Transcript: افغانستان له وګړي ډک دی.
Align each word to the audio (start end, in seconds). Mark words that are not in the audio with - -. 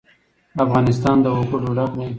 افغانستان 0.63 1.17
له 1.23 1.29
وګړي 1.37 1.69
ډک 1.77 1.91
دی. 1.99 2.07